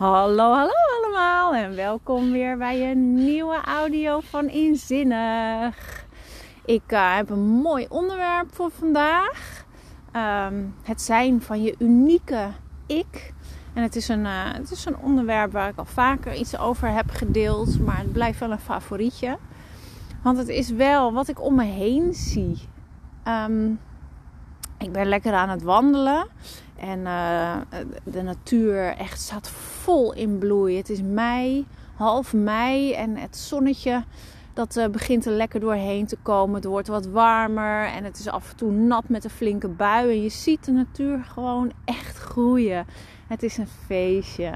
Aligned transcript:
Hallo, 0.00 0.52
hallo 0.52 0.72
allemaal 0.98 1.54
en 1.54 1.76
welkom 1.76 2.30
weer 2.30 2.56
bij 2.56 2.90
een 2.90 3.14
nieuwe 3.14 3.60
audio 3.64 4.20
van 4.20 4.48
Inzinnig. 4.48 6.06
Ik 6.64 6.82
uh, 6.88 7.16
heb 7.16 7.30
een 7.30 7.48
mooi 7.48 7.86
onderwerp 7.88 8.54
voor 8.54 8.70
vandaag. 8.70 9.64
Um, 10.16 10.74
het 10.82 11.02
zijn 11.02 11.42
van 11.42 11.62
je 11.62 11.74
unieke 11.78 12.48
ik. 12.86 13.34
En 13.74 13.82
het 13.82 13.96
is, 13.96 14.08
een, 14.08 14.24
uh, 14.24 14.52
het 14.52 14.70
is 14.70 14.84
een 14.84 14.96
onderwerp 14.98 15.52
waar 15.52 15.68
ik 15.68 15.78
al 15.78 15.84
vaker 15.84 16.34
iets 16.34 16.58
over 16.58 16.88
heb 16.88 17.10
gedeeld, 17.10 17.80
maar 17.80 17.98
het 17.98 18.12
blijft 18.12 18.38
wel 18.38 18.50
een 18.50 18.58
favorietje. 18.58 19.38
Want 20.22 20.38
het 20.38 20.48
is 20.48 20.70
wel 20.70 21.12
wat 21.12 21.28
ik 21.28 21.40
om 21.42 21.54
me 21.54 21.64
heen 21.64 22.14
zie. 22.14 22.58
Um, 23.28 23.80
ik 24.78 24.92
ben 24.92 25.06
lekker 25.06 25.32
aan 25.32 25.48
het 25.48 25.62
wandelen. 25.62 26.26
En 26.80 27.00
uh, 27.00 27.56
de 28.04 28.22
natuur 28.22 28.96
echt 28.96 29.20
staat 29.20 29.48
vol 29.48 30.14
in 30.14 30.38
bloei. 30.38 30.76
Het 30.76 30.90
is 30.90 31.02
mei, 31.02 31.66
half 31.94 32.32
mei. 32.32 32.92
En 32.92 33.16
het 33.16 33.36
zonnetje 33.36 34.04
dat 34.54 34.76
uh, 34.76 34.86
begint 34.86 35.26
er 35.26 35.32
lekker 35.32 35.60
doorheen 35.60 36.06
te 36.06 36.16
komen. 36.22 36.54
Het 36.54 36.64
wordt 36.64 36.88
wat 36.88 37.06
warmer. 37.06 37.84
En 37.84 38.04
het 38.04 38.18
is 38.18 38.28
af 38.28 38.50
en 38.50 38.56
toe 38.56 38.72
nat 38.72 39.08
met 39.08 39.24
een 39.24 39.30
flinke 39.30 39.68
bui. 39.68 40.10
En 40.10 40.22
je 40.22 40.28
ziet 40.28 40.64
de 40.64 40.72
natuur 40.72 41.24
gewoon 41.24 41.72
echt 41.84 42.16
groeien. 42.18 42.86
Het 43.26 43.42
is 43.42 43.56
een 43.56 43.68
feestje. 43.86 44.52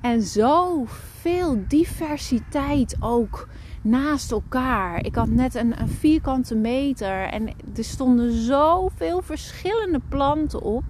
En 0.00 0.22
zoveel 0.22 1.64
diversiteit 1.68 2.96
ook 3.00 3.48
naast 3.82 4.30
elkaar. 4.30 5.04
Ik 5.04 5.14
had 5.14 5.28
net 5.28 5.54
een, 5.54 5.80
een, 5.80 5.88
vierkante 5.88 6.54
meter 6.54 7.28
en 7.28 7.48
er 7.76 7.84
stonden 7.84 8.32
zoveel 8.32 9.22
verschillende 9.22 10.00
planten 10.08 10.62
op. 10.62 10.84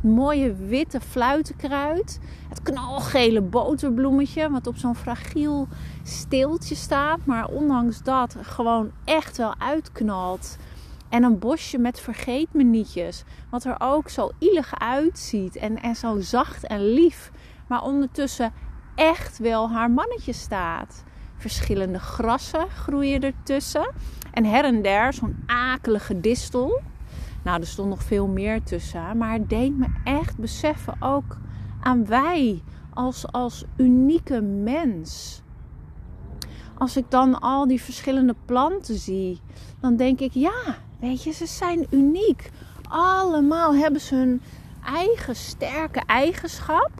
Mooie 0.00 0.54
witte 0.54 1.00
fluitenkruid. 1.00 2.20
Het 2.48 2.62
knalgele 2.62 3.42
boterbloemetje, 3.42 4.50
wat 4.50 4.66
op 4.66 4.76
zo'n 4.76 4.94
fragiel 4.94 5.68
steeltje 6.02 6.74
staat, 6.74 7.18
maar 7.24 7.48
ondanks 7.48 8.02
dat 8.02 8.36
gewoon 8.40 8.90
echt 9.04 9.36
wel 9.36 9.54
uitknalt. 9.58 10.56
En 11.08 11.22
een 11.22 11.38
bosje 11.38 11.78
met 11.78 12.00
vergeetmenietjes, 12.00 13.24
wat 13.50 13.64
er 13.64 13.76
ook 13.78 14.08
zo 14.08 14.30
ielig 14.38 14.78
uitziet 14.78 15.56
en, 15.56 15.82
en 15.82 15.96
zo 15.96 16.20
zacht 16.20 16.66
en 16.66 16.92
lief, 16.92 17.30
maar 17.66 17.82
ondertussen 17.82 18.52
echt 18.94 19.38
wel 19.38 19.70
haar 19.70 19.90
mannetje 19.90 20.32
staat. 20.32 21.04
Verschillende 21.36 21.98
grassen 21.98 22.68
groeien 22.68 23.20
ertussen. 23.20 23.92
En 24.32 24.44
her 24.44 24.64
en 24.64 24.82
der 24.82 25.12
zo'n 25.12 25.42
akelige 25.46 26.20
distel. 26.20 26.80
Nou, 27.46 27.60
er 27.60 27.66
stond 27.66 27.88
nog 27.88 28.02
veel 28.02 28.26
meer 28.26 28.62
tussen. 28.62 29.16
Maar 29.16 29.32
het 29.32 29.48
deed 29.48 29.78
me 29.78 29.86
echt 30.04 30.38
beseffen 30.38 30.96
ook 31.00 31.38
aan 31.80 32.06
wij 32.06 32.62
als, 32.94 33.32
als 33.32 33.64
unieke 33.76 34.40
mens. 34.40 35.42
Als 36.78 36.96
ik 36.96 37.10
dan 37.10 37.40
al 37.40 37.66
die 37.66 37.82
verschillende 37.82 38.34
planten 38.44 38.94
zie, 38.98 39.40
dan 39.80 39.96
denk 39.96 40.20
ik, 40.20 40.32
ja, 40.32 40.78
weet 41.00 41.22
je, 41.22 41.30
ze 41.32 41.46
zijn 41.46 41.86
uniek. 41.90 42.50
Allemaal 42.88 43.74
hebben 43.74 44.00
ze 44.00 44.14
hun 44.14 44.42
eigen 44.84 45.36
sterke 45.36 46.02
eigenschap. 46.06 46.90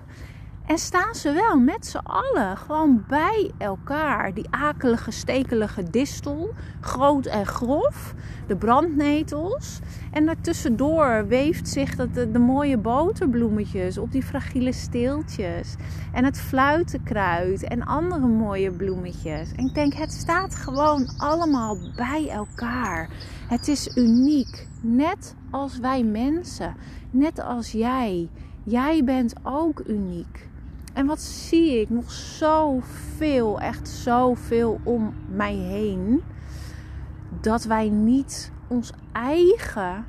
En 0.66 0.78
staan 0.78 1.14
ze 1.14 1.32
wel 1.32 1.58
met 1.58 1.86
z'n 1.86 1.96
allen 1.96 2.56
gewoon 2.56 3.04
bij 3.08 3.50
elkaar. 3.58 4.34
Die 4.34 4.46
akelige, 4.50 5.10
stekelige 5.10 5.90
distel, 5.90 6.54
groot 6.80 7.26
en 7.26 7.46
grof. 7.46 8.14
De 8.46 8.56
brandnetels. 8.56 9.80
En 10.12 10.26
daartussendoor 10.26 11.26
weeft 11.28 11.68
zich 11.68 11.96
dat 11.96 12.14
de, 12.14 12.30
de, 12.30 12.38
mooie 12.38 12.78
boterbloemetjes 12.78 13.98
op 13.98 14.12
die 14.12 14.22
fragiele 14.22 14.72
steeltjes. 14.72 15.74
En 16.12 16.24
het 16.24 16.40
fluitenkruid 16.40 17.62
en 17.62 17.86
andere 17.86 18.26
mooie 18.26 18.70
bloemetjes. 18.70 19.52
En 19.52 19.66
ik 19.66 19.74
denk, 19.74 19.94
het 19.94 20.12
staat 20.12 20.54
gewoon 20.54 21.10
allemaal 21.16 21.76
bij 21.96 22.28
elkaar. 22.28 23.08
Het 23.48 23.68
is 23.68 23.96
uniek. 23.96 24.68
Net 24.80 25.34
als 25.50 25.78
wij 25.78 26.02
mensen. 26.02 26.74
Net 27.10 27.40
als 27.40 27.72
jij. 27.72 28.28
Jij 28.62 29.04
bent 29.04 29.34
ook 29.42 29.82
uniek. 29.86 30.48
En 30.96 31.06
wat 31.06 31.20
zie 31.20 31.80
ik? 31.80 31.90
Nog 31.90 32.10
zoveel, 32.12 33.60
echt 33.60 33.88
zoveel 33.88 34.80
om 34.82 35.14
mij 35.28 35.54
heen. 35.54 36.22
Dat 37.40 37.64
wij 37.64 37.88
niet 37.88 38.52
ons 38.68 38.92
eigen 39.12 40.04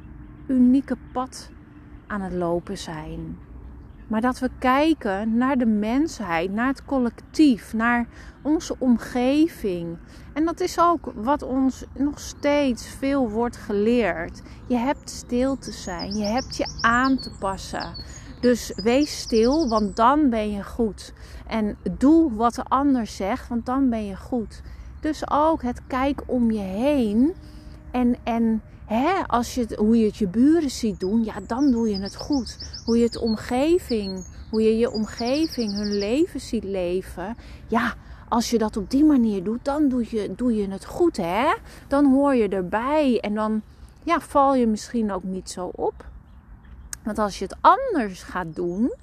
unieke 0.47 0.97
pad 1.11 1.49
aan 2.07 2.21
het 2.21 2.33
lopen 2.33 2.77
zijn. 2.77 3.37
Maar 4.07 4.21
dat 4.21 4.39
we 4.39 4.49
kijken 4.59 5.37
naar 5.37 5.57
de 5.57 5.65
mensheid, 5.65 6.51
naar 6.51 6.67
het 6.67 6.85
collectief, 6.85 7.73
naar 7.73 8.07
onze 8.41 8.75
omgeving. 8.79 9.97
En 10.33 10.45
dat 10.45 10.59
is 10.59 10.79
ook 10.79 11.11
wat 11.15 11.41
ons 11.41 11.85
nog 11.93 12.19
steeds 12.19 12.87
veel 12.87 13.29
wordt 13.29 13.57
geleerd. 13.57 14.41
Je 14.67 14.77
hebt 14.77 15.09
stil 15.09 15.57
te 15.57 15.71
zijn, 15.71 16.15
je 16.15 16.25
hebt 16.25 16.57
je 16.57 16.77
aan 16.81 17.17
te 17.17 17.31
passen. 17.39 17.95
Dus 18.39 18.71
wees 18.75 19.19
stil, 19.19 19.69
want 19.69 19.95
dan 19.95 20.29
ben 20.29 20.51
je 20.51 20.63
goed. 20.63 21.13
En 21.47 21.77
doe 21.97 22.33
wat 22.33 22.55
de 22.55 22.63
ander 22.63 23.07
zegt, 23.07 23.47
want 23.47 23.65
dan 23.65 23.89
ben 23.89 24.05
je 24.05 24.15
goed. 24.15 24.61
Dus 24.99 25.31
ook 25.31 25.61
het 25.61 25.81
kijk 25.87 26.21
om 26.25 26.51
je 26.51 26.59
heen. 26.59 27.33
En, 27.91 28.15
en 28.23 28.61
hè, 28.85 29.27
als 29.27 29.55
je 29.55 29.61
het, 29.61 29.75
hoe 29.75 29.99
je 29.99 30.05
het 30.05 30.17
je 30.17 30.27
buren 30.27 30.71
ziet 30.71 30.99
doen, 30.99 31.23
ja, 31.23 31.33
dan 31.47 31.71
doe 31.71 31.89
je 31.89 31.99
het 31.99 32.15
goed. 32.15 32.81
Hoe 32.85 32.97
je 32.97 33.03
het 33.03 33.17
omgeving, 33.17 34.25
hoe 34.49 34.61
je 34.61 34.77
je 34.77 34.91
omgeving 34.91 35.73
hun 35.73 35.97
leven 35.97 36.39
ziet 36.39 36.63
leven. 36.63 37.35
Ja, 37.67 37.93
als 38.29 38.49
je 38.49 38.57
dat 38.57 38.77
op 38.77 38.91
die 38.91 39.03
manier 39.03 39.43
doet, 39.43 39.65
dan 39.65 39.87
doe 39.87 40.05
je, 40.09 40.33
doe 40.35 40.55
je 40.55 40.69
het 40.69 40.85
goed, 40.85 41.17
hè? 41.17 41.53
Dan 41.87 42.05
hoor 42.05 42.35
je 42.35 42.47
erbij 42.47 43.19
en 43.19 43.33
dan 43.33 43.61
ja, 44.03 44.19
val 44.19 44.55
je 44.55 44.67
misschien 44.67 45.11
ook 45.11 45.23
niet 45.23 45.49
zo 45.49 45.71
op. 45.75 46.05
Want 47.07 47.19
als 47.19 47.39
je 47.39 47.45
het 47.45 47.57
anders 47.61 48.23
gaat 48.23 48.55
doen, 48.55 48.93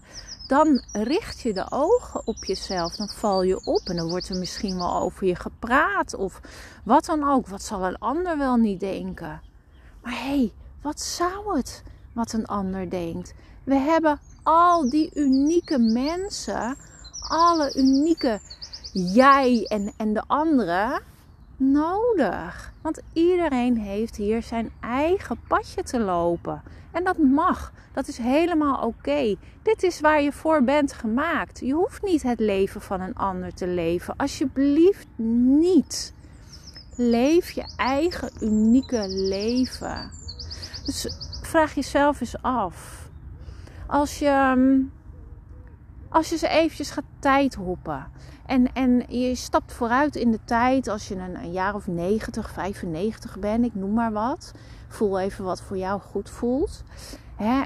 dan 0.46 0.82
richt 0.92 1.40
je 1.40 1.52
de 1.52 1.66
ogen 1.70 2.26
op 2.26 2.44
jezelf. 2.44 2.96
Dan 2.96 3.08
val 3.08 3.42
je 3.42 3.64
op 3.64 3.80
en 3.84 3.96
dan 3.96 4.08
wordt 4.08 4.28
er 4.28 4.36
misschien 4.36 4.76
wel 4.76 5.00
over 5.00 5.26
je 5.26 5.34
gepraat 5.36 6.14
of 6.14 6.40
wat 6.82 7.04
dan 7.04 7.28
ook. 7.28 7.48
Wat 7.48 7.62
zal 7.62 7.84
een 7.84 7.98
ander 7.98 8.38
wel 8.38 8.56
niet 8.56 8.80
denken? 8.80 9.40
Maar 10.02 10.12
hé, 10.12 10.18
hey, 10.18 10.52
wat 10.82 11.00
zou 11.00 11.56
het 11.56 11.82
wat 12.12 12.32
een 12.32 12.46
ander 12.46 12.90
denkt? 12.90 13.34
We 13.64 13.74
hebben 13.74 14.20
al 14.42 14.90
die 14.90 15.10
unieke 15.14 15.78
mensen, 15.78 16.76
alle 17.20 17.74
unieke 17.74 18.40
jij 18.92 19.64
en, 19.68 19.92
en 19.96 20.12
de 20.12 20.22
anderen 20.26 21.02
nodig. 21.56 22.72
Want 22.80 23.00
iedereen 23.12 23.76
heeft 23.76 24.16
hier 24.16 24.42
zijn 24.42 24.72
eigen 24.80 25.40
padje 25.48 25.82
te 25.82 26.00
lopen. 26.00 26.62
En 26.92 27.04
dat 27.04 27.18
mag. 27.18 27.72
Dat 27.92 28.08
is 28.08 28.18
helemaal 28.18 28.86
oké. 28.86 29.36
Dit 29.62 29.82
is 29.82 30.00
waar 30.00 30.22
je 30.22 30.32
voor 30.32 30.62
bent 30.62 30.92
gemaakt. 30.92 31.60
Je 31.60 31.72
hoeft 31.72 32.02
niet 32.02 32.22
het 32.22 32.40
leven 32.40 32.80
van 32.80 33.00
een 33.00 33.14
ander 33.14 33.54
te 33.54 33.66
leven. 33.66 34.16
Alsjeblieft 34.16 35.06
niet. 35.16 36.14
Leef 36.96 37.50
je 37.50 37.72
eigen 37.76 38.30
unieke 38.40 39.08
leven. 39.08 40.10
Dus 40.84 41.06
vraag 41.42 41.74
jezelf 41.74 42.20
eens 42.20 42.42
af. 42.42 43.08
Als 43.86 44.18
je, 44.18 44.26
ehm, 44.26 44.80
als 46.08 46.28
je 46.28 46.36
ze 46.36 46.48
eventjes 46.48 46.90
gaat 46.90 47.04
tijd 47.18 47.54
hoppen. 47.54 48.06
En, 48.46 48.72
en 48.72 49.04
je 49.08 49.34
stapt 49.34 49.72
vooruit 49.72 50.16
in 50.16 50.30
de 50.30 50.40
tijd 50.44 50.88
als 50.88 51.08
je 51.08 51.14
een, 51.14 51.36
een 51.36 51.52
jaar 51.52 51.74
of 51.74 51.86
90, 51.86 52.50
95 52.50 53.38
bent, 53.38 53.64
ik 53.64 53.74
noem 53.74 53.92
maar 53.92 54.12
wat. 54.12 54.52
Voel 54.88 55.20
even 55.20 55.44
wat 55.44 55.62
voor 55.62 55.76
jou 55.76 56.00
goed 56.00 56.30
voelt. 56.30 56.82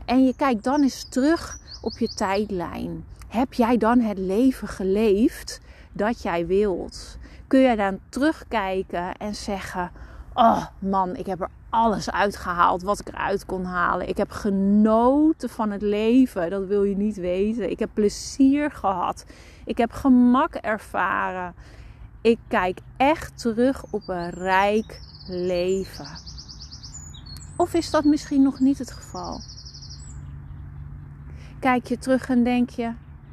En 0.05 0.25
je 0.25 0.34
kijkt 0.37 0.65
dan 0.65 0.83
eens 0.83 1.09
terug 1.09 1.59
op 1.83 1.99
je 1.99 2.09
tijdlijn. 2.09 3.05
Heb 3.28 3.55
jij 3.55 3.77
dan 3.77 4.00
het 4.00 4.19
leven 4.19 4.69
geleefd 4.69 5.61
dat 5.93 6.23
jij 6.23 6.47
wilt? 6.47 7.19
Kun 7.47 7.61
je 7.61 7.76
dan 7.76 7.99
terugkijken 8.08 9.17
en 9.17 9.35
zeggen: 9.35 9.91
Oh 10.38 10.67
man, 10.79 11.17
ik 11.17 11.26
heb 11.26 11.40
er 11.40 11.49
alles 11.70 12.11
uitgehaald 12.11 12.82
wat 12.82 13.00
ik 13.00 13.08
eruit 13.08 13.46
kon 13.46 13.64
halen. 13.64 14.08
Ik 14.08 14.17
heb 14.17 14.31
genoten 14.31 15.49
van 15.49 15.70
het 15.70 15.82
leven. 15.82 16.50
Dat 16.50 16.67
wil 16.67 16.82
je 16.82 16.96
niet 16.96 17.17
weten. 17.17 17.70
Ik 17.70 17.79
heb 17.79 17.90
plezier 17.94 18.70
gehad. 18.70 19.25
Ik 19.64 19.79
heb 19.79 19.93
gemak 19.93 20.55
ervaren. 20.55 21.55
Ik 22.20 22.38
kijk 22.49 22.81
echt 22.96 23.38
terug 23.38 23.85
op 23.90 24.02
een 24.08 24.31
rijk 24.31 25.00
leven. 25.26 26.08
Of 27.56 27.75
is 27.75 27.90
dat 27.90 28.05
misschien 28.05 28.43
nog 28.43 28.61
niet 28.61 28.79
het 28.79 28.90
geval? 28.90 29.40
Kijk 31.61 31.87
je 31.87 31.99
terug 31.99 32.29
en 32.29 32.44
denk 32.44 32.70
je: 32.70 32.93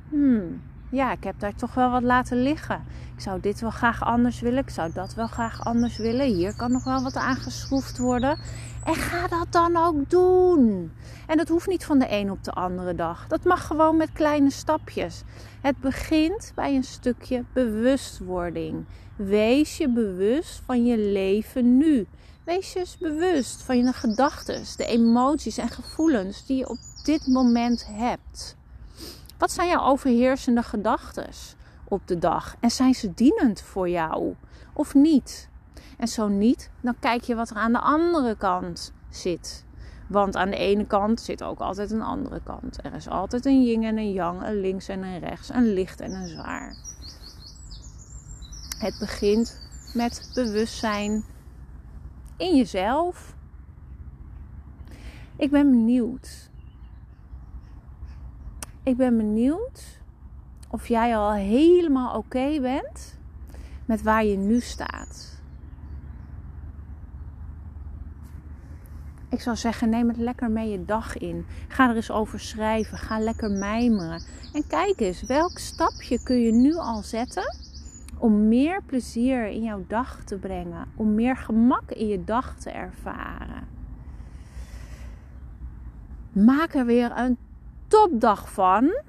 hmm, 0.10 0.62
ja, 0.90 1.12
ik 1.12 1.24
heb 1.24 1.40
daar 1.40 1.56
toch 1.56 1.74
wel 1.74 1.92
wat 1.92 2.04
laten 2.04 2.42
liggen. 2.42 2.84
Ik 3.16 3.22
zou 3.22 3.40
dit 3.40 3.62
wel 3.62 3.70
graag 3.70 4.04
anders 4.04 4.40
willen. 4.40 4.60
Ik 4.60 4.70
zou 4.70 4.92
dat 4.94 5.14
wel 5.14 5.28
graag 5.28 5.66
anders 5.66 5.98
willen. 5.98 6.26
Hier 6.26 6.56
kan 6.56 6.72
nog 6.72 6.84
wel 6.84 7.04
wat 7.04 7.16
aangeschroefd 7.16 7.98
worden. 7.98 8.38
En 8.84 8.96
ga 8.96 9.28
dat 9.28 9.48
dan 9.50 9.78
ook 9.78 10.10
doen. 10.10 10.92
En 11.28 11.38
dat 11.38 11.48
hoeft 11.48 11.68
niet 11.68 11.86
van 11.86 12.00
de 12.00 12.06
een 12.10 12.32
op 12.32 12.44
de 12.44 12.52
andere 12.52 12.96
dag. 12.96 13.28
Dat 13.28 13.44
mag 13.44 13.68
gewoon 13.68 13.98
met 13.98 14.12
kleine 14.12 14.52
stapjes. 14.52 15.24
Het 15.62 15.80
begint 15.80 16.52
bij 16.56 16.76
een 16.76 16.84
stukje 16.84 17.44
bewustwording. 17.54 18.86
Wees 19.16 19.78
je 19.78 19.90
bewust 19.90 20.62
van 20.66 20.86
je 20.86 20.98
leven 20.98 21.78
nu. 21.78 22.08
Wees 22.44 22.74
je 22.74 22.80
eens 22.80 22.98
bewust 22.98 23.62
van 23.62 23.78
je 23.78 23.94
gedachten, 23.94 24.64
de 24.78 24.86
emoties 24.86 25.58
en 25.58 25.70
gevoelens 25.70 26.46
die 26.46 26.58
je 26.58 26.70
op 26.70 26.78
dit 27.04 27.28
moment 27.28 27.86
hebt. 27.92 28.56
Wat 29.38 29.52
zijn 29.52 29.68
jouw 29.68 29.84
overheersende 29.84 30.64
gedachten 30.64 31.30
op 31.84 32.08
de 32.08 32.18
dag? 32.18 32.56
En 32.60 32.72
zijn 32.72 32.94
ze 32.94 33.14
dienend 33.14 33.62
voor 33.62 33.90
jou 33.90 34.36
of 34.74 34.94
niet? 34.94 35.50
En 35.98 36.08
zo 36.08 36.28
niet, 36.28 36.70
dan 36.82 36.96
kijk 37.00 37.24
je 37.24 37.36
wat 37.36 37.50
er 37.50 37.56
aan 37.56 37.72
de 37.72 37.80
andere 37.80 38.36
kant 38.38 38.94
zit. 39.10 39.66
Want 40.08 40.36
aan 40.36 40.50
de 40.50 40.58
ene 40.58 40.86
kant 40.86 41.22
zit 41.22 41.44
ook 41.44 41.60
altijd 41.60 41.92
een 41.92 42.02
andere 42.02 42.42
kant. 42.44 42.86
Er 42.86 42.94
is 42.94 43.10
altijd 43.10 43.46
een 43.46 43.64
yin 43.64 43.84
en 43.84 43.98
een 43.98 44.12
yang, 44.12 44.44
een 44.44 44.60
links 44.60 44.88
en 44.88 45.04
een 45.04 45.20
rechts, 45.20 45.50
een 45.50 45.74
licht 45.74 46.00
en 46.00 46.12
een 46.12 46.28
zwaar. 46.28 46.76
Het 48.78 48.98
begint 49.00 49.62
met 49.94 50.32
bewustzijn 50.34 51.24
in 52.38 52.56
jezelf. 52.56 53.36
Ik 55.36 55.52
ben 55.52 55.72
benieuwd. 55.72 56.50
Ik 58.86 58.98
ben 58.98 59.18
benieuwd 59.18 60.00
of 60.70 60.88
jij 60.88 61.18
al 61.18 61.34
helemaal 61.34 62.18
oké 62.18 62.60
bent 62.62 63.18
met 63.86 64.02
waar 64.02 64.26
je 64.26 64.38
nu 64.38 64.60
staat. 64.60 65.40
Ik 69.30 69.42
zou 69.42 69.56
zeggen, 69.56 69.90
neem 69.90 70.08
het 70.08 70.18
lekker 70.18 70.52
mee 70.52 70.70
je 70.70 70.86
dag 70.86 71.18
in. 71.18 71.46
Ga 71.68 71.90
er 71.90 71.96
eens 71.96 72.12
over 72.12 72.40
schrijven. 72.40 72.98
Ga 72.98 73.20
lekker 73.20 73.52
mijmeren. 73.52 74.24
En 74.54 74.68
kijk 74.68 75.00
eens, 75.00 75.22
welk 75.22 75.58
stapje 75.58 76.24
kun 76.24 76.42
je 76.42 76.52
nu 76.52 76.76
al 76.76 77.02
zetten 77.02 77.56
om 78.18 78.48
meer 78.48 78.82
plezier 78.86 79.48
in 79.48 79.64
jouw 79.64 79.84
dag 79.88 80.24
te 80.24 80.38
brengen, 80.38 80.88
om 80.96 81.16
meer 81.16 81.38
gemak 81.38 81.92
in 81.92 82.08
je 82.08 82.24
dag 82.24 82.56
te 82.56 82.70
ervaren. 82.70 83.68
Maak 86.32 86.74
er 86.74 86.86
weer 86.86 87.12
een 87.18 87.38
topdag 87.96 88.52
van 88.52 89.02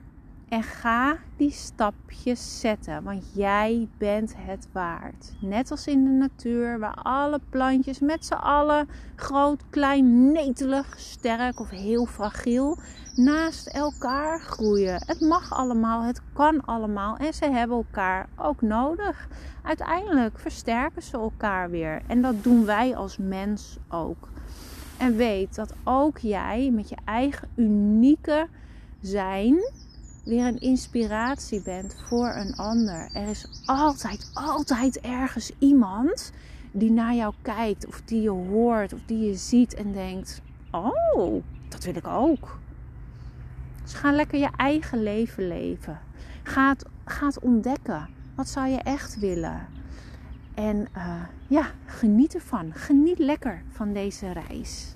en 0.49 0.63
ga 0.63 1.17
die 1.37 1.51
stapjes 1.51 2.61
zetten, 2.61 3.03
want 3.03 3.25
jij 3.35 3.89
bent 3.99 4.35
het 4.37 4.69
waard. 4.73 5.33
Net 5.41 5.71
als 5.71 5.87
in 5.87 6.05
de 6.05 6.11
natuur, 6.11 6.79
waar 6.79 6.95
alle 7.03 7.41
plantjes 7.51 7.99
met 7.99 8.27
z'n 8.27 8.33
allen 8.35 8.89
groot, 9.17 9.63
klein, 9.71 10.33
netelig, 10.33 10.99
sterk 10.99 11.61
of 11.61 11.71
heel 11.71 12.07
fragiel 12.07 12.79
naast 13.15 13.67
elkaar 13.67 14.41
groeien. 14.41 15.03
Het 15.07 15.21
mag 15.21 15.53
allemaal, 15.53 16.03
het 16.03 16.21
kan 16.33 16.65
allemaal 16.65 17.17
en 17.17 17.35
ze 17.35 17.45
hebben 17.45 17.77
elkaar 17.77 18.29
ook 18.37 18.61
nodig. 18.61 19.29
Uiteindelijk 19.63 20.39
versterken 20.39 21.03
ze 21.03 21.17
elkaar 21.17 21.71
weer 21.71 22.03
en 22.07 22.23
dat 22.23 22.43
doen 22.43 22.65
wij 22.65 22.97
als 22.97 23.17
mens 23.17 23.79
ook. 23.89 24.29
En 24.99 25.17
weet 25.17 25.55
dat 25.55 25.75
ook 25.85 26.19
jij 26.19 26.71
met 26.73 26.89
je 26.89 26.97
eigen 27.05 27.49
unieke 27.55 28.49
zijn 29.07 29.57
weer 30.25 30.47
een 30.47 30.61
inspiratie 30.61 31.63
bent 31.63 31.97
voor 32.09 32.29
een 32.29 32.57
ander. 32.57 33.11
Er 33.13 33.29
is 33.29 33.47
altijd, 33.67 34.31
altijd 34.35 35.01
ergens 35.01 35.53
iemand 35.59 36.33
die 36.73 36.91
naar 36.91 37.15
jou 37.15 37.35
kijkt, 37.43 37.87
of 37.87 38.03
die 38.05 38.23
je 38.23 38.31
hoort, 38.31 38.93
of 38.93 39.01
die 39.07 39.27
je 39.27 39.35
ziet 39.35 39.75
en 39.75 39.93
denkt: 39.93 40.43
Oh, 40.71 41.43
dat 41.69 41.85
wil 41.85 41.95
ik 41.97 42.07
ook. 42.07 42.59
Dus 43.83 43.95
ga 43.95 44.13
lekker 44.13 44.39
je 44.39 44.51
eigen 44.57 45.03
leven 45.03 45.49
leven. 45.49 45.99
Ga 46.43 46.77
het, 47.21 47.39
ontdekken. 47.41 48.09
Wat 48.35 48.49
zou 48.49 48.69
je 48.69 48.79
echt 48.79 49.19
willen? 49.19 49.67
En 50.55 50.87
uh, 50.97 51.23
ja, 51.47 51.71
geniet 51.85 52.35
ervan. 52.35 52.73
Geniet 52.75 53.19
lekker 53.19 53.63
van 53.71 53.93
deze 53.93 54.33
reis. 54.33 54.96